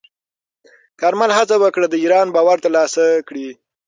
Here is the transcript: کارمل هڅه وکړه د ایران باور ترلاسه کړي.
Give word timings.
کارمل 0.99 1.31
هڅه 1.37 1.55
وکړه 1.59 1.85
د 1.89 1.95
ایران 2.03 2.27
باور 2.35 2.57
ترلاسه 2.65 3.03
کړي. 3.27 3.47